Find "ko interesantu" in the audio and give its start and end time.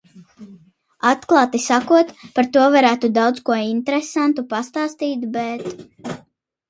3.51-4.47